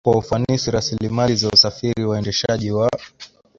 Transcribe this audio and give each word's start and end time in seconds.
kwa 0.05 0.17
ufanisi 0.17 0.71
Rasilimali 0.71 1.35
za 1.35 1.49
usafiri 1.49 2.05
waendeshaji 2.05 2.71
wa 2.71 2.89